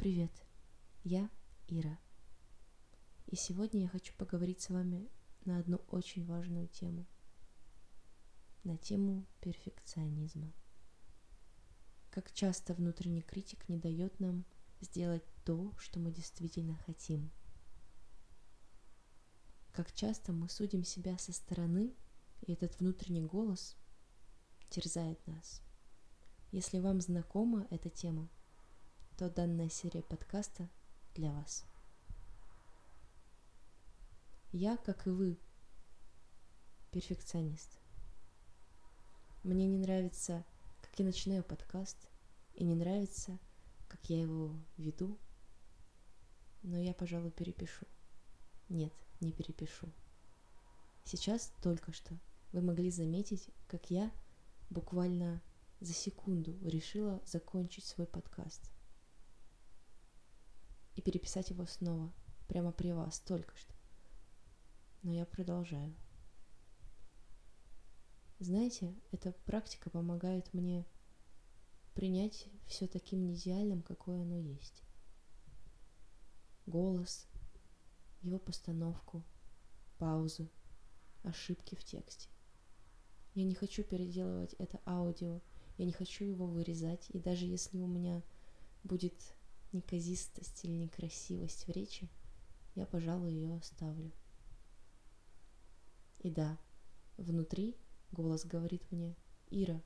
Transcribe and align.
Привет, 0.00 0.32
я 1.04 1.28
Ира. 1.68 1.98
И 3.26 3.36
сегодня 3.36 3.82
я 3.82 3.88
хочу 3.88 4.14
поговорить 4.14 4.62
с 4.62 4.70
вами 4.70 5.10
на 5.44 5.58
одну 5.58 5.76
очень 5.88 6.24
важную 6.24 6.68
тему. 6.68 7.04
На 8.64 8.78
тему 8.78 9.26
перфекционизма. 9.42 10.54
Как 12.08 12.32
часто 12.32 12.72
внутренний 12.72 13.20
критик 13.20 13.68
не 13.68 13.76
дает 13.76 14.18
нам 14.20 14.46
сделать 14.80 15.22
то, 15.44 15.74
что 15.76 16.00
мы 16.00 16.10
действительно 16.10 16.76
хотим. 16.86 17.30
Как 19.74 19.92
часто 19.92 20.32
мы 20.32 20.48
судим 20.48 20.82
себя 20.82 21.18
со 21.18 21.34
стороны, 21.34 21.94
и 22.40 22.54
этот 22.54 22.80
внутренний 22.80 23.26
голос 23.26 23.76
терзает 24.70 25.26
нас. 25.26 25.60
Если 26.52 26.78
вам 26.78 27.02
знакома 27.02 27.66
эта 27.68 27.90
тема, 27.90 28.30
то 29.20 29.28
данная 29.28 29.68
серия 29.68 30.02
подкаста 30.02 30.66
для 31.14 31.30
вас. 31.30 31.66
Я, 34.50 34.78
как 34.78 35.06
и 35.06 35.10
вы, 35.10 35.38
перфекционист. 36.90 37.78
Мне 39.42 39.66
не 39.66 39.76
нравится, 39.76 40.42
как 40.80 40.98
я 40.98 41.04
начинаю 41.04 41.44
подкаст, 41.44 42.08
и 42.54 42.64
не 42.64 42.74
нравится, 42.74 43.38
как 43.88 44.08
я 44.08 44.22
его 44.22 44.56
веду, 44.78 45.18
но 46.62 46.78
я, 46.78 46.94
пожалуй, 46.94 47.30
перепишу. 47.30 47.84
Нет, 48.70 48.94
не 49.20 49.32
перепишу. 49.32 49.92
Сейчас 51.04 51.52
только 51.62 51.92
что 51.92 52.18
вы 52.52 52.62
могли 52.62 52.90
заметить, 52.90 53.50
как 53.68 53.90
я 53.90 54.10
буквально 54.70 55.42
за 55.80 55.92
секунду 55.92 56.56
решила 56.62 57.20
закончить 57.26 57.84
свой 57.84 58.06
подкаст 58.06 58.70
и 60.96 61.02
переписать 61.02 61.50
его 61.50 61.66
снова, 61.66 62.12
прямо 62.48 62.72
при 62.72 62.92
вас, 62.92 63.20
только 63.20 63.56
что. 63.56 63.74
Но 65.02 65.12
я 65.12 65.24
продолжаю. 65.24 65.94
Знаете, 68.38 68.94
эта 69.12 69.32
практика 69.44 69.90
помогает 69.90 70.52
мне 70.54 70.86
принять 71.94 72.48
все 72.66 72.86
таким 72.86 73.22
неидеальным, 73.26 73.82
какое 73.82 74.22
оно 74.22 74.36
есть. 74.36 74.82
Голос, 76.66 77.26
его 78.22 78.38
постановку, 78.38 79.22
паузы, 79.98 80.48
ошибки 81.22 81.74
в 81.74 81.84
тексте. 81.84 82.28
Я 83.34 83.44
не 83.44 83.54
хочу 83.54 83.84
переделывать 83.84 84.54
это 84.54 84.80
аудио, 84.86 85.40
я 85.78 85.84
не 85.84 85.92
хочу 85.92 86.24
его 86.24 86.46
вырезать, 86.46 87.08
и 87.10 87.18
даже 87.18 87.46
если 87.46 87.78
у 87.78 87.86
меня 87.86 88.22
будет 88.82 89.14
неказистость 89.72 90.64
или 90.64 90.72
некрасивость 90.72 91.66
в 91.66 91.70
речи, 91.70 92.08
я, 92.74 92.86
пожалуй, 92.86 93.32
ее 93.32 93.54
оставлю. 93.56 94.12
И 96.20 96.30
да, 96.30 96.58
внутри 97.16 97.76
голос 98.12 98.44
говорит 98.44 98.82
мне, 98.90 99.16
Ира, 99.50 99.82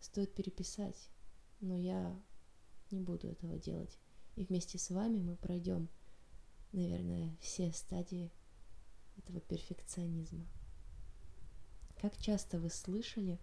стоит 0.00 0.34
переписать, 0.34 1.10
но 1.60 1.76
я 1.76 2.18
не 2.90 3.00
буду 3.00 3.28
этого 3.28 3.58
делать. 3.58 3.98
И 4.36 4.44
вместе 4.44 4.78
с 4.78 4.90
вами 4.90 5.20
мы 5.20 5.36
пройдем, 5.36 5.88
наверное, 6.72 7.36
все 7.40 7.72
стадии 7.72 8.32
этого 9.18 9.40
перфекционизма. 9.40 10.46
Как 12.00 12.16
часто 12.16 12.58
вы 12.58 12.70
слышали, 12.70 13.38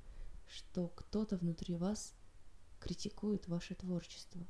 что 0.47 0.87
кто-то 0.87 1.37
внутри 1.37 1.75
вас 1.75 2.15
критикует 2.79 3.47
ваше 3.47 3.75
творчество? 3.75 4.47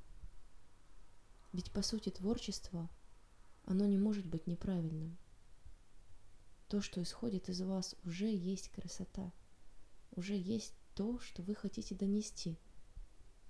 Ведь 1.54 1.72
по 1.72 1.82
сути 1.82 2.10
творчество, 2.10 2.90
оно 3.64 3.86
не 3.86 3.98
может 3.98 4.26
быть 4.26 4.48
неправильным. 4.48 5.18
То, 6.68 6.82
что 6.82 7.02
исходит 7.02 7.50
из 7.50 7.62
вас, 7.62 7.96
уже 8.04 8.28
есть 8.34 8.70
красота, 8.70 9.32
уже 10.12 10.36
есть 10.36 10.74
то, 10.96 11.20
что 11.20 11.44
вы 11.44 11.56
хотите 11.56 11.96
донести. 11.96 12.58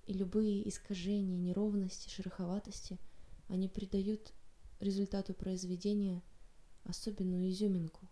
И 0.06 0.14
любые 0.14 0.68
искажения, 0.70 1.38
неровности, 1.38 2.10
шероховатости, 2.10 3.00
они 3.48 3.68
придают 3.68 4.34
результату 4.80 5.34
произведения 5.34 6.22
особенную 6.84 7.50
изюминку. 7.50 8.08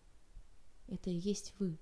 Это 0.87 1.09
и 1.09 1.15
есть 1.15 1.53
вы. 1.59 1.77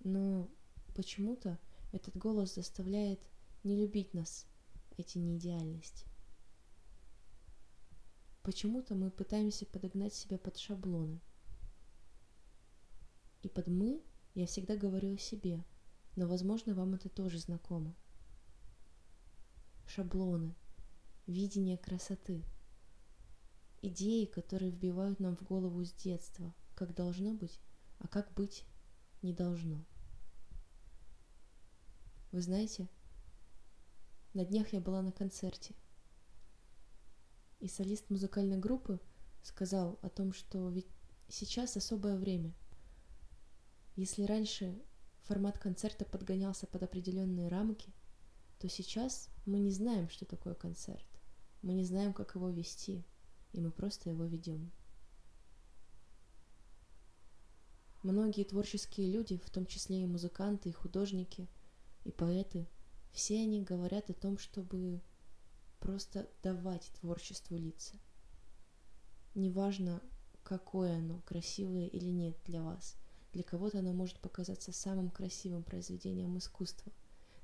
Но 0.00 0.48
почему-то 0.94 1.58
этот 1.92 2.16
голос 2.16 2.54
заставляет 2.54 3.20
не 3.62 3.76
любить 3.76 4.14
нас, 4.14 4.46
эти 4.96 5.18
неидеальности. 5.18 6.06
Почему-то 8.44 8.94
мы 8.94 9.10
пытаемся 9.10 9.64
подогнать 9.64 10.12
себя 10.12 10.36
под 10.36 10.58
шаблоны. 10.58 11.18
И 13.40 13.48
под 13.48 13.68
«мы» 13.68 14.02
я 14.34 14.46
всегда 14.46 14.76
говорю 14.76 15.14
о 15.14 15.18
себе, 15.18 15.64
но, 16.14 16.28
возможно, 16.28 16.74
вам 16.74 16.92
это 16.92 17.08
тоже 17.08 17.38
знакомо. 17.38 17.96
Шаблоны, 19.86 20.54
видение 21.26 21.78
красоты, 21.78 22.44
идеи, 23.80 24.26
которые 24.26 24.70
вбивают 24.70 25.20
нам 25.20 25.36
в 25.36 25.42
голову 25.42 25.82
с 25.82 25.94
детства, 25.94 26.54
как 26.74 26.94
должно 26.94 27.32
быть, 27.32 27.58
а 27.98 28.08
как 28.08 28.30
быть 28.34 28.66
не 29.22 29.32
должно. 29.32 29.82
Вы 32.30 32.42
знаете, 32.42 32.90
на 34.34 34.44
днях 34.44 34.74
я 34.74 34.82
была 34.82 35.00
на 35.00 35.12
концерте, 35.12 35.74
и 37.60 37.68
солист 37.68 38.10
музыкальной 38.10 38.58
группы 38.58 39.00
сказал 39.42 39.98
о 40.02 40.08
том, 40.08 40.32
что 40.32 40.68
ведь 40.70 40.88
сейчас 41.28 41.76
особое 41.76 42.16
время. 42.16 42.54
Если 43.96 44.24
раньше 44.24 44.82
формат 45.22 45.58
концерта 45.58 46.04
подгонялся 46.04 46.66
под 46.66 46.82
определенные 46.82 47.48
рамки, 47.48 47.92
то 48.58 48.68
сейчас 48.68 49.28
мы 49.46 49.58
не 49.58 49.70
знаем, 49.70 50.08
что 50.08 50.24
такое 50.24 50.54
концерт. 50.54 51.06
Мы 51.62 51.74
не 51.74 51.84
знаем, 51.84 52.12
как 52.12 52.34
его 52.34 52.50
вести, 52.50 53.04
и 53.52 53.60
мы 53.60 53.70
просто 53.70 54.10
его 54.10 54.24
ведем. 54.24 54.70
Многие 58.02 58.44
творческие 58.44 59.10
люди, 59.10 59.38
в 59.38 59.48
том 59.48 59.64
числе 59.64 60.02
и 60.02 60.06
музыканты, 60.06 60.68
и 60.68 60.72
художники, 60.72 61.48
и 62.04 62.10
поэты, 62.10 62.68
все 63.12 63.40
они 63.40 63.62
говорят 63.62 64.10
о 64.10 64.14
том, 64.14 64.36
чтобы 64.36 65.00
просто 65.84 66.26
давать 66.42 66.90
творчеству 66.98 67.58
лица. 67.58 67.94
Неважно, 69.34 70.02
какое 70.42 70.96
оно, 70.96 71.20
красивое 71.26 71.88
или 71.88 72.08
нет 72.08 72.38
для 72.46 72.62
вас. 72.62 72.96
Для 73.34 73.42
кого-то 73.42 73.80
оно 73.80 73.92
может 73.92 74.18
показаться 74.20 74.72
самым 74.72 75.10
красивым 75.10 75.62
произведением 75.62 76.38
искусства, 76.38 76.90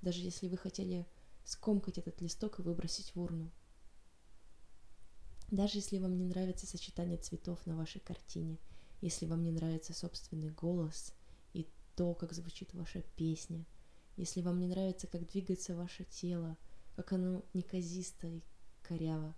даже 0.01 0.21
если 0.21 0.49
вы 0.49 0.57
хотели 0.57 1.07
скомкать 1.45 1.99
этот 1.99 2.23
листок 2.23 2.59
и 2.59 2.63
выбросить 2.63 3.15
в 3.15 3.21
урну. 3.21 3.51
Даже 5.51 5.77
если 5.77 5.99
вам 5.99 6.17
не 6.17 6.25
нравится 6.25 6.67
сочетание 6.67 7.19
цветов 7.19 7.67
на 7.67 7.77
вашей 7.77 8.01
картине, 8.01 8.59
если 9.03 9.27
вам 9.27 9.43
не 9.43 9.51
нравится 9.51 9.93
собственный 9.93 10.49
голос 10.49 11.13
и 11.53 11.69
то, 11.95 12.15
как 12.15 12.33
звучит 12.33 12.73
ваша 12.73 13.03
песня, 13.17 13.67
если 14.17 14.41
вам 14.41 14.61
не 14.61 14.67
нравится, 14.67 15.07
как 15.09 15.27
двигается 15.27 15.77
ваше 15.77 16.05
тело– 16.05 16.57
как 17.01 17.15
оно 17.15 17.43
неказисто 17.55 18.27
и 18.27 18.43
коряво, 18.83 19.35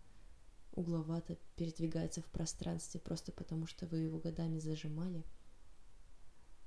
угловато 0.73 1.39
передвигается 1.55 2.21
в 2.21 2.27
пространстве 2.27 2.99
просто 2.99 3.31
потому, 3.31 3.69
что 3.69 3.87
вы 3.87 4.01
его 4.01 4.19
годами 4.19 4.59
зажимали, 4.59 5.25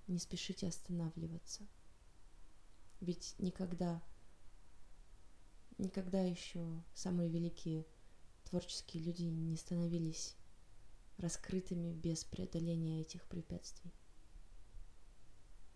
не 0.08 0.20
спешите 0.20 0.70
останавливаться. 0.70 1.68
Ведь 3.02 3.36
никогда, 3.40 4.02
никогда 5.80 6.22
еще 6.22 6.66
самые 6.94 7.30
великие 7.30 7.86
творческие 8.46 9.04
люди 9.04 9.24
не 9.24 9.58
становились 9.58 10.38
раскрытыми 11.18 11.92
без 11.92 12.24
преодоления 12.24 13.02
этих 13.02 13.26
препятствий. 13.26 13.92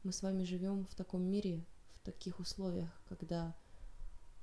Мы 0.04 0.14
с 0.14 0.24
вами 0.24 0.46
живем 0.46 0.86
в 0.86 0.96
таком 0.96 1.24
мире, 1.24 1.66
в 1.96 2.00
таких 2.06 2.40
условиях, 2.40 3.02
когда 3.10 3.54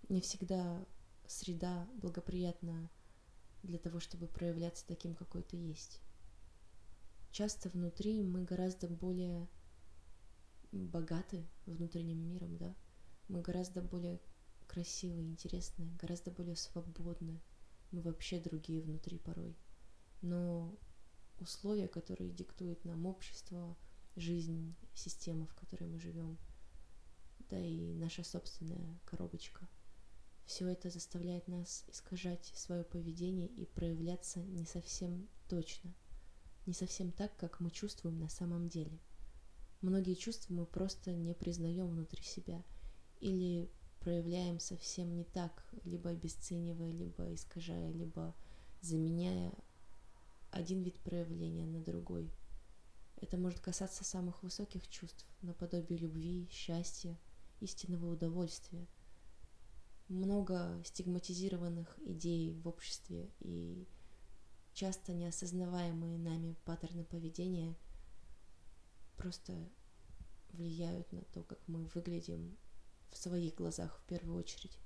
не 0.09 0.21
всегда 0.21 0.85
среда 1.27 1.89
благоприятна 1.95 2.91
для 3.63 3.79
того, 3.79 4.01
чтобы 4.01 4.29
проявляться 4.29 4.87
таким, 4.87 5.15
какой 5.15 5.43
ты 5.43 5.57
есть. 5.57 6.01
Часто 7.33 7.69
внутри 7.69 8.23
мы 8.23 8.45
гораздо 8.45 8.89
более 8.89 9.49
богаты 10.73 11.47
внутренним 11.67 12.19
миром, 12.19 12.57
да? 12.57 12.75
Мы 13.29 13.43
гораздо 13.43 13.83
более 13.83 14.21
красивые, 14.69 15.27
интересные, 15.27 15.91
гораздо 15.97 16.31
более 16.31 16.57
свободны. 16.57 17.41
Мы 17.91 18.01
вообще 18.03 18.41
другие 18.41 18.83
внутри 18.83 19.19
порой. 19.19 19.57
Но 20.23 20.75
условия, 21.39 21.89
которые 21.89 22.31
диктует 22.31 22.85
нам 22.85 23.07
общество, 23.07 23.77
жизнь, 24.15 24.75
система, 24.95 25.47
в 25.47 25.55
которой 25.55 25.89
мы 25.89 25.99
живем, 25.99 26.39
да 27.51 27.59
и 27.59 27.93
наша 27.95 28.23
собственная 28.23 28.99
коробочка– 29.05 29.66
все 30.57 30.69
это 30.69 30.89
заставляет 30.89 31.49
нас 31.49 31.85
искажать 31.89 32.51
свое 32.55 32.83
поведение 32.83 33.47
и 33.47 33.67
проявляться 33.67 34.41
не 34.41 34.65
совсем 34.65 35.29
точно, 35.51 35.93
не 36.65 36.73
совсем 36.73 37.13
так, 37.13 37.37
как 37.37 37.61
мы 37.61 37.71
чувствуем 37.71 38.19
на 38.19 38.31
самом 38.31 38.71
деле. 38.71 38.99
Многие 39.83 40.15
чувства 40.15 40.55
мы 40.55 40.65
просто 40.65 41.13
не 41.13 41.35
признаем 41.35 41.91
внутри 41.91 42.23
себя 42.23 42.65
или 43.21 43.71
проявляем 44.01 44.59
совсем 44.59 45.15
не 45.15 45.25
так, 45.25 45.63
либо 45.85 46.09
обесценивая, 46.09 46.91
либо 46.91 47.35
искажая, 47.35 47.93
либо 47.93 48.35
заменяя 48.81 49.53
один 50.53 50.83
вид 50.83 50.99
проявления 51.01 51.67
на 51.67 51.83
другой. 51.83 52.33
Это 53.21 53.37
может 53.37 53.61
касаться 53.61 54.05
самых 54.05 54.43
высоких 54.43 54.89
чувств, 54.89 55.27
наподобие 55.43 55.99
любви, 55.99 56.49
счастья, 56.51 57.19
истинного 57.61 58.11
удовольствия. 58.11 58.87
Много 60.09 60.81
стигматизированных 60.85 61.99
идей 62.07 62.53
в 62.53 62.69
обществе 62.69 63.29
и 63.41 63.89
часто 64.73 65.13
неосознаваемые 65.13 66.19
нами 66.19 66.55
паттерны 66.65 67.05
поведения 67.05 67.75
просто 69.17 69.69
влияют 70.53 71.11
на 71.13 71.23
то, 71.23 71.43
как 71.43 71.59
мы 71.67 71.87
выглядим 71.87 72.57
в 73.11 73.17
своих 73.17 73.57
глазах 73.57 73.99
в 73.99 74.07
первую 74.07 74.39
очередь. 74.39 74.79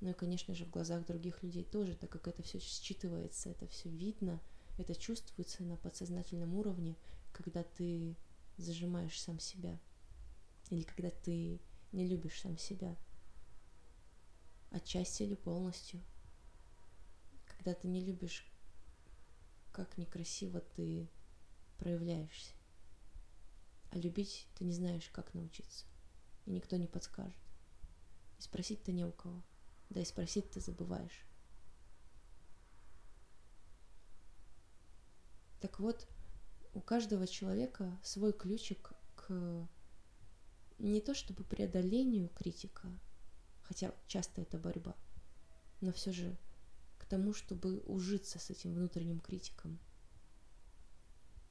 Ну 0.00 0.10
и, 0.10 0.14
конечно 0.14 0.54
же, 0.54 0.64
в 0.64 0.70
глазах 0.70 1.06
других 1.06 1.42
людей 1.42 1.64
тоже, 1.64 1.94
так 1.94 2.10
как 2.10 2.28
это 2.28 2.42
все 2.42 2.58
считывается, 2.58 3.50
это 3.50 3.66
все 3.66 3.88
видно, 3.88 4.40
это 4.78 4.94
чувствуется 4.94 5.62
на 5.62 5.76
подсознательном 5.76 6.54
уровне, 6.54 6.96
когда 7.32 7.62
ты 7.62 8.16
зажимаешь 8.56 9.20
сам 9.20 9.38
себя, 9.38 9.78
или 10.70 10.82
когда 10.82 11.10
ты 11.10 11.60
не 11.92 12.06
любишь 12.06 12.40
сам 12.40 12.58
себя, 12.58 12.96
отчасти 14.70 15.22
или 15.22 15.34
полностью, 15.34 16.02
когда 17.46 17.74
ты 17.74 17.88
не 17.88 18.04
любишь, 18.04 18.46
как 19.72 19.98
некрасиво 19.98 20.60
ты 20.60 21.08
проявляешься. 21.78 22.52
А 23.90 23.98
любить 23.98 24.46
ты 24.56 24.64
не 24.64 24.72
знаешь, 24.72 25.08
как 25.12 25.34
научиться, 25.34 25.84
и 26.46 26.50
никто 26.50 26.76
не 26.76 26.86
подскажет. 26.86 27.34
И 28.38 28.42
спросить-то 28.42 28.92
не 28.92 29.04
у 29.04 29.12
кого. 29.12 29.42
Да 29.90 30.00
и 30.00 30.04
спросить 30.04 30.50
ты 30.50 30.60
забываешь. 30.60 31.26
Так 35.60 35.80
вот, 35.80 36.08
у 36.72 36.80
каждого 36.80 37.26
человека 37.26 37.98
свой 38.02 38.32
ключик 38.32 38.92
к 39.16 39.68
не 40.78 41.00
то 41.00 41.14
чтобы 41.14 41.44
преодолению 41.44 42.28
критика, 42.28 42.88
хотя 43.70 43.94
часто 44.08 44.42
это 44.42 44.58
борьба, 44.58 44.96
но 45.80 45.92
все 45.92 46.10
же 46.10 46.36
к 46.98 47.06
тому, 47.06 47.32
чтобы 47.32 47.78
ужиться 47.82 48.40
с 48.40 48.50
этим 48.50 48.74
внутренним 48.74 49.20
критиком. 49.20 49.78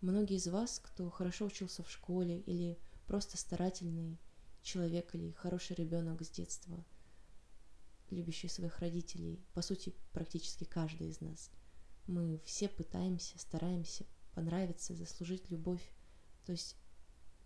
Многие 0.01 0.36
из 0.36 0.48
вас, 0.48 0.81
кто 0.83 1.10
хорошо 1.10 1.45
учился 1.45 1.81
в 1.81 1.89
школе 1.89 2.42
или 2.42 2.77
просто 3.07 3.38
старательный 3.38 4.19
человек 4.63 5.16
или 5.16 5.31
хороший 5.31 5.77
ребенок 5.77 6.21
с 6.21 6.30
детства, 6.30 6.86
любящий 8.10 8.50
своих 8.50 8.80
родителей, 8.80 9.42
по 9.54 9.62
сути, 9.62 9.95
практически 10.12 10.65
каждый 10.65 11.07
из 11.07 11.22
нас. 11.22 11.50
Мы 12.06 12.42
все 12.44 12.68
пытаемся, 12.68 13.39
стараемся 13.39 14.06
понравиться, 14.36 14.94
заслужить 14.94 15.50
любовь. 15.50 15.89
То 16.45 16.51
есть 16.51 16.75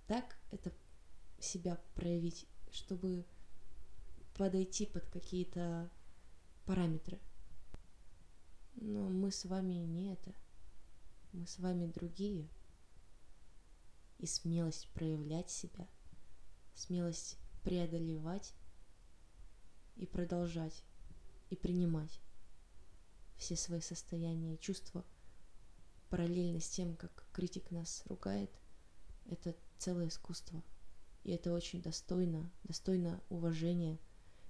так 0.07 0.35
это 0.49 0.73
себя 1.39 1.79
проявить, 1.93 2.47
чтобы 2.71 3.27
подойти 4.35 4.85
под 4.85 5.05
какие-то 5.07 5.89
параметры. 6.65 7.19
Но 8.75 9.07
мы 9.09 9.31
с 9.31 9.45
вами 9.45 9.73
не 9.73 10.11
это. 10.11 10.33
Мы 11.31 11.47
с 11.47 11.59
вами 11.59 11.87
другие. 11.87 12.49
И 14.19 14.25
смелость 14.25 14.87
проявлять 14.93 15.49
себя– 15.49 15.87
смелость 16.75 17.37
преодолевать 17.63 18.53
и 19.95 20.05
продолжать, 20.05 20.83
и 21.49 21.55
принимать 21.55 22.19
все 23.37 23.55
свои 23.55 23.81
состояния 23.81 24.55
и 24.55 24.59
чувства 24.59 25.05
параллельно 26.09 26.59
с 26.59 26.69
тем, 26.69 26.95
как 26.95 27.25
критик 27.33 27.71
нас 27.71 28.03
ругает, 28.05 28.51
это 29.25 29.55
целое 29.77 30.07
искусство. 30.07 30.63
И 31.23 31.31
это 31.31 31.53
очень 31.53 31.81
достойно, 31.81 32.51
достойно 32.65 33.21
уважения. 33.29 33.97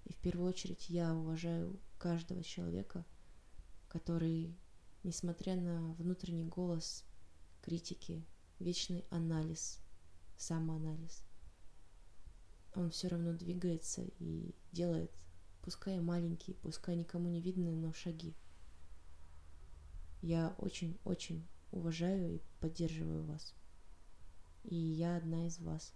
И 0.05 0.13
в 0.13 0.17
первую 0.17 0.49
очередь 0.49 0.89
я 0.89 1.13
уважаю 1.15 1.79
каждого 1.97 2.43
человека, 2.43 3.05
который, 3.87 4.55
несмотря 5.03 5.55
на 5.55 5.93
внутренний 5.93 6.45
голос 6.45 7.05
критики, 7.61 8.25
вечный 8.59 9.05
анализ, 9.09 9.79
самоанализ– 10.37 11.23
он 12.75 12.89
все 12.89 13.07
равно 13.07 13.33
двигается 13.33 14.03
и 14.19 14.55
делает, 14.71 15.11
пускай 15.61 15.99
маленькие, 15.99 16.55
пускай 16.57 16.95
никому 16.95 17.29
не 17.29 17.39
видные, 17.39 17.75
но 17.75 17.93
шаги. 17.93 18.33
Я 20.21 20.55
очень-очень 20.57 21.45
уважаю 21.71 22.35
и 22.35 22.41
поддерживаю 22.59 23.23
вас. 23.25 23.53
И 24.63 24.75
я 24.75 25.17
одна 25.17 25.45
из 25.45 25.59
вас. 25.59 25.93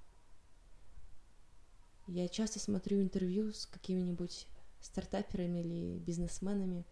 Я 2.07 2.29
часто 2.29 2.59
смотрю 2.59 3.01
интервью 3.01 3.51
с 3.51 3.65
какими-нибудь 3.65 4.47
стартаперами 4.79 5.59
или 5.59 5.99
бизнесменами, 5.99 6.85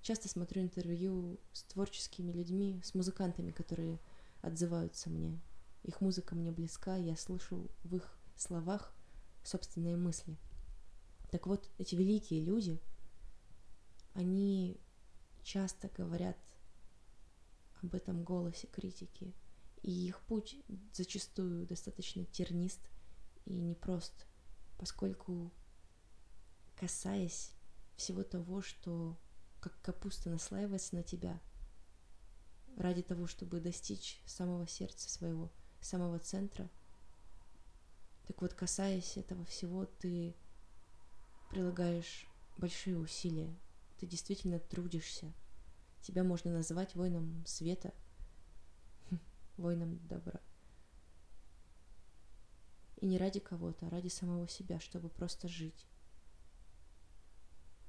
часто 0.00 0.28
смотрю 0.28 0.62
интервью 0.62 1.40
с 1.52 1.64
творческими 1.64 2.30
людьми, 2.30 2.80
с 2.84 2.94
музыкантами, 2.94 3.50
которые 3.50 3.98
отзываются 4.42 5.10
мне. 5.10 5.40
Их 5.82 6.00
музыка 6.00 6.36
мне 6.36 6.52
близка, 6.52 6.96
я 6.96 7.16
слышу 7.16 7.68
в 7.82 7.96
их 7.96 8.16
словах 8.36 8.94
собственные 9.42 9.96
мысли. 9.96 10.36
Так 11.32 11.48
вот, 11.48 11.68
эти 11.78 11.96
великие 11.96 12.40
люди, 12.40 12.80
они 14.14 14.78
часто 15.42 15.90
говорят 15.96 16.38
об 17.82 17.94
этом 17.94 18.22
голосе 18.22 18.68
критики, 18.68 19.34
и 19.82 19.90
их 19.90 20.20
путь 20.22 20.56
зачастую 20.92 21.66
достаточно 21.66 22.24
тернист 22.26 22.88
и 23.46 23.54
непрост, 23.54 24.26
поскольку 24.80 25.52
касаясь 26.74 27.52
всего 27.94 28.24
того, 28.24 28.62
что 28.62 29.16
как 29.60 29.80
капуста 29.80 30.28
наслаивается 30.28 30.96
на 30.96 31.04
тебя, 31.04 31.40
ради 32.76 33.02
того, 33.02 33.28
чтобы 33.28 33.60
достичь 33.60 34.20
самого 34.26 34.66
сердца 34.66 35.08
своего, 35.08 35.52
самого 35.80 36.18
центра– 36.18 36.68
так 38.30 38.42
вот, 38.42 38.54
касаясь 38.54 39.16
этого 39.16 39.44
всего, 39.44 39.86
ты 39.86 40.36
прилагаешь 41.50 42.28
большие 42.58 42.96
усилия, 42.96 43.52
ты 43.98 44.06
действительно 44.06 44.60
трудишься. 44.60 45.32
Тебя 46.00 46.22
можно 46.22 46.52
назвать 46.52 46.94
воином 46.94 47.44
света, 47.44 47.92
воином 49.56 49.98
добра. 50.06 50.40
И 53.00 53.06
не 53.06 53.18
ради 53.18 53.40
кого-то, 53.40 53.86
а 53.86 53.90
ради 53.90 54.08
самого 54.08 54.46
себя, 54.46 54.78
чтобы 54.78 55.08
просто 55.08 55.48
жить. 55.48 55.86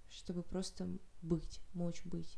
Чтобы 0.10 0.42
просто 0.42 0.90
быть, 1.22 1.60
мочь 1.74 2.04
быть. 2.06 2.38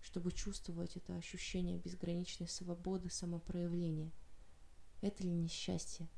Чтобы 0.00 0.32
чувствовать 0.32 0.96
это 0.96 1.16
ощущение 1.16 1.78
безграничной 1.78 2.48
свободы, 2.48 3.10
самопроявления. 3.10 4.10
Это 5.02 5.22
ли 5.22 5.30
не 5.30 5.48
счастье? 5.48 6.08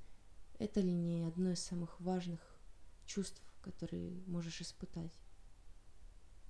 Это 0.58 0.80
ли 0.80 0.92
не 0.92 1.24
одно 1.24 1.50
из 1.50 1.60
самых 1.60 2.00
важных 2.00 2.40
чувств, 3.04 3.42
которые 3.62 4.22
можешь 4.26 4.60
испытать? 4.60 5.12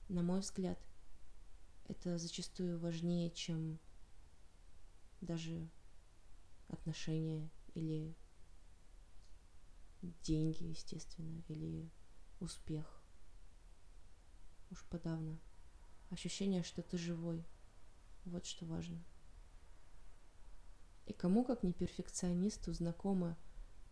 На 0.09 0.23
мой 0.23 0.41
взгляд, 0.41 0.79
это 1.89 2.19
зачастую 2.19 2.79
важнее, 2.79 3.31
чем 3.31 3.79
даже 5.23 5.67
отношения 6.69 7.51
или 7.75 8.15
деньги, 10.23 10.65
естественно, 10.65 11.43
или 11.49 11.91
успех. 12.41 13.03
Уж 14.71 14.85
подавно. 14.85 15.39
Ощущение, 16.11 16.63
что 16.63 16.83
ты 16.83 16.99
живой. 16.99 17.45
Вот 18.25 18.47
что 18.47 18.67
важно. 18.67 19.03
И 21.07 21.13
кому, 21.13 21.45
как 21.45 21.63
не 21.63 21.73
перфекционисту, 21.73 22.73
знакомо 22.73 23.37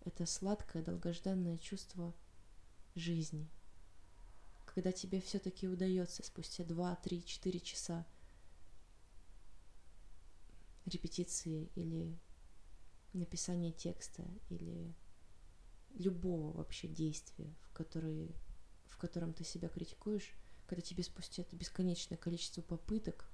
это 0.04 0.26
сладкое, 0.26 0.82
долгожданное 0.82 1.58
чувство 1.58 2.14
жизни. 2.94 3.48
Когда 4.66 4.92
тебе 4.92 5.20
все-таки 5.20 5.68
удается 5.68 6.22
спустя 6.22 6.64
2, 6.64 6.96
3, 6.96 7.24
4 7.24 7.60
часа 7.60 8.06
репетиции 10.86 11.70
или 11.74 12.18
написания 13.12 13.72
текста 13.72 14.24
или 14.48 14.94
любого 15.94 16.52
вообще 16.56 16.88
действия, 16.88 17.54
в, 17.62 17.72
который, 17.72 18.34
в 18.86 18.96
котором 18.96 19.32
ты 19.32 19.44
себя 19.44 19.68
критикуешь, 19.68 20.34
когда 20.66 20.82
тебе 20.82 21.02
спустя 21.02 21.42
это 21.42 21.56
бесконечное 21.56 22.16
количество 22.16 22.62
попыток, 22.62 23.28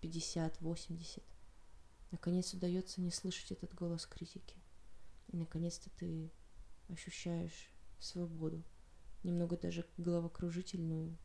50, 0.00 0.60
80, 0.60 1.24
наконец 2.12 2.54
удается 2.54 3.00
не 3.00 3.10
слышать 3.10 3.52
этот 3.52 3.74
голос 3.74 4.06
критики. 4.06 4.56
И 5.28 5.36
наконец-то 5.36 5.90
ты 5.90 6.30
ощущаешь 6.88 7.70
свободу, 7.98 8.62
немного 9.24 9.56
даже 9.56 9.86
головокружительную, 9.96 11.16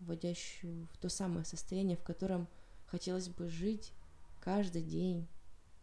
вводящую 0.00 0.88
в 0.92 0.98
то 0.98 1.08
самое 1.08 1.44
состояние, 1.44 1.96
в 1.96 2.02
котором 2.02 2.48
хотелось 2.86 3.28
бы 3.28 3.48
жить 3.48 3.92
каждый 4.40 4.82
день, 4.82 5.28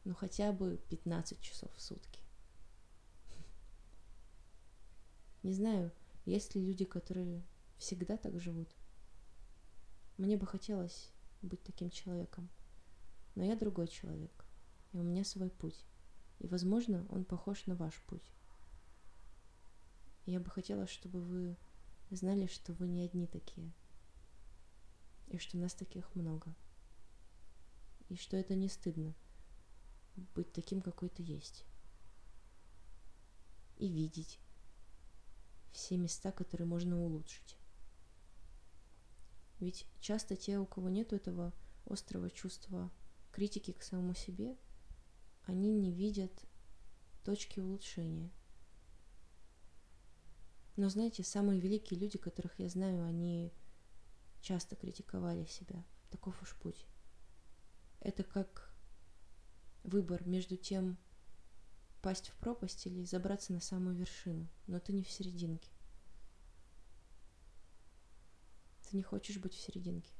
ну 0.04 0.14
хотя 0.14 0.52
бы 0.52 0.80
15 0.90 1.40
часов 1.42 1.74
в 1.76 1.82
сутки. 1.82 2.27
Не 5.48 5.54
знаю, 5.54 5.94
есть 6.26 6.56
ли 6.56 6.62
люди, 6.62 6.84
которые 6.84 7.42
всегда 7.78 8.18
так 8.18 8.38
живут. 8.38 8.68
Мне 10.18 10.36
бы 10.36 10.46
хотелось 10.46 11.10
быть 11.42 11.64
таким 11.64 11.90
человеком, 11.90 12.50
но 13.34 13.46
я 13.46 13.56
другой 13.56 13.88
человек, 13.88 14.46
и 14.92 14.98
у 14.98 15.04
меня 15.04 15.24
свой 15.24 15.50
путь, 15.50 15.86
и, 16.40 16.48
возможно, 16.48 17.06
он 17.08 17.24
похож 17.24 17.66
на 17.66 17.76
ваш 17.76 17.96
путь. 18.08 18.30
Я 20.26 20.42
бы 20.42 20.50
хотела, 20.50 20.86
чтобы 20.86 21.22
вы 21.22 21.56
знали, 22.10 22.48
что 22.48 22.74
вы 22.74 22.90
не 22.90 23.04
одни 23.04 23.26
такие, 23.26 23.72
и 25.28 25.38
что 25.38 25.56
нас 25.56 25.74
таких 25.74 26.14
много, 26.14 26.54
и 28.10 28.18
что 28.18 28.36
это 28.36 28.54
не 28.54 28.68
стыдно 28.68 29.16
быть 30.36 30.52
таким, 30.52 30.82
какой 30.82 31.08
ты 31.08 31.24
есть, 31.24 31.64
и 33.78 33.88
видеть 33.88 34.42
все 35.78 35.98
места, 35.98 36.32
которые 36.32 36.68
можно 36.68 37.02
улучшить. 37.02 37.58
Ведь 39.60 39.88
часто 40.00 40.36
те, 40.36 40.60
у 40.60 40.66
кого 40.66 40.90
нет 40.90 41.14
этого 41.14 41.54
острого 41.86 42.30
чувства 42.30 42.92
критики 43.32 43.72
к 43.72 43.82
самому 43.82 44.14
себе, 44.14 44.58
они 45.46 45.72
не 45.72 45.92
видят 45.92 46.34
точки 47.24 47.60
улучшения– 47.60 48.32
но 50.78 50.90
знаете, 50.90 51.24
самые 51.24 51.60
великие 51.60 52.00
люди, 52.00 52.20
которых 52.20 52.60
я 52.60 52.70
знаю, 52.70 53.04
они 53.04 53.52
часто 54.42 54.76
критиковали 54.76 55.46
себя. 55.46 55.84
Таков 56.12 56.40
уж 56.44 56.56
путь. 56.56 56.86
Это 58.00 58.24
как 58.24 58.72
выбор 59.84 60.24
между 60.28 60.56
тем, 60.56 61.00
пасть 62.08 62.30
в 62.30 62.38
пропасть 62.38 62.88
или 62.88 63.04
забраться 63.04 63.52
на 63.52 63.60
самую 63.60 63.94
вершину, 63.94 64.48
но 64.66 64.80
ты 64.80 64.94
не 64.94 65.04
в 65.04 65.12
серединке. 65.12 65.70
Ты 68.84 68.96
не 68.96 69.04
хочешь 69.04 69.40
быть 69.40 69.54
в 69.54 69.60
серединке, 69.60 70.14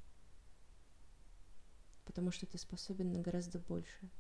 потому 2.04 2.30
что 2.32 2.46
ты 2.46 2.58
способен 2.58 3.14
на 3.14 3.22
гораздо 3.22 3.60
больше, 3.60 4.12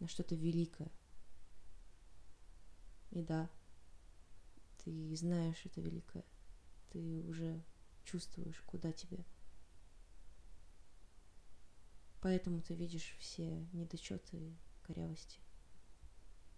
на 0.00 0.08
что-то 0.08 0.34
великое. 0.34 0.90
И 3.10 3.20
да, 3.20 3.50
ты 4.82 5.14
знаешь 5.14 5.60
это 5.66 5.82
великое, 5.82 6.24
ты 6.88 7.22
уже 7.24 7.62
чувствуешь, 8.06 8.62
куда 8.62 8.92
тебе. 8.92 9.26
Поэтому 12.22 12.62
ты 12.62 12.74
видишь 12.74 13.14
все 13.18 13.68
недочеты 13.74 14.38
и 14.38 14.56
корявости. 14.84 15.38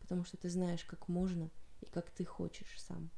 Потому 0.08 0.24
что 0.24 0.38
ты 0.38 0.48
знаешь, 0.48 0.84
как 0.84 1.06
можно 1.08 1.50
и 1.82 1.86
как 1.86 2.10
ты 2.10 2.24
хочешь 2.24 2.80
сам. 2.80 3.10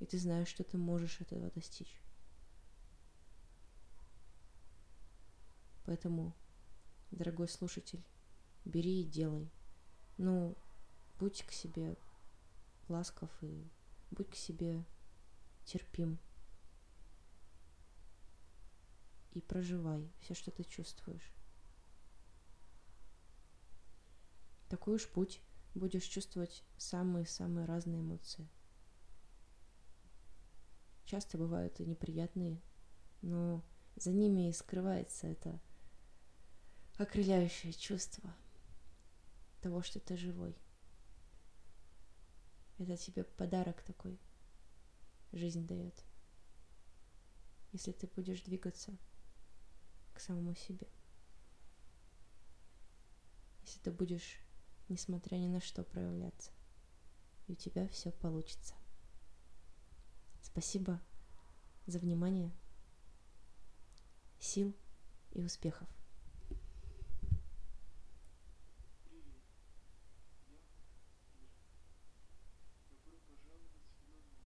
И 0.00 0.04
ты 0.04 0.18
знаешь, 0.18 0.48
что 0.48 0.64
ты 0.64 0.76
можешь 0.76 1.20
этого 1.20 1.48
достичь. 1.52 2.02
Поэтому, 5.84 6.34
дорогой 7.12 7.48
слушатель, 7.48 8.04
бери 8.64 9.02
и 9.02 9.08
делай. 9.08 9.48
Ну, 10.18 10.58
будь 11.20 11.44
к 11.44 11.52
себе 11.52 11.96
ласков 12.88 13.30
и 13.42 13.70
будь 14.10 14.30
к 14.30 14.34
себе 14.34 14.84
терпим. 15.64 16.18
И 19.34 19.40
проживай 19.40 20.10
все, 20.18 20.34
что 20.34 20.50
ты 20.50 20.64
чувствуешь. 20.64 21.35
Такой 24.68 24.96
уж 24.96 25.08
путь 25.08 25.40
будешь 25.74 26.04
чувствовать 26.04 26.64
самые-самые 26.76 27.66
разные 27.66 28.00
эмоции. 28.00 28.48
Часто 31.04 31.38
бывают 31.38 31.78
и 31.78 31.86
неприятные, 31.86 32.60
но 33.22 33.62
за 33.94 34.12
ними 34.12 34.48
и 34.48 34.52
скрывается 34.52 35.28
это 35.28 35.60
окрыляющее 36.98 37.72
чувство 37.72 38.34
того, 39.60 39.82
что 39.82 40.00
ты 40.00 40.16
живой. 40.16 40.56
Это 42.78 42.96
тебе 42.96 43.24
подарок 43.24 43.82
такой 43.82 44.18
жизнь 45.32 45.66
дает. 45.66 46.04
Если 47.72 47.92
ты 47.92 48.06
будешь 48.06 48.42
двигаться 48.42 48.96
к 50.14 50.20
самому 50.20 50.54
себе. 50.54 50.88
Если 53.62 53.78
ты 53.80 53.90
будешь, 53.90 54.38
несмотря 54.88 55.36
ни 55.36 55.48
на 55.48 55.60
что, 55.60 55.82
проявляться. 55.82 56.50
И 57.46 57.52
у 57.52 57.54
тебя 57.54 57.88
все 57.88 58.10
получится. 58.10 58.74
Спасибо 60.42 61.00
за 61.86 61.98
внимание, 61.98 62.52
сил 64.38 64.74
и 65.32 65.42
успехов. 65.42 65.88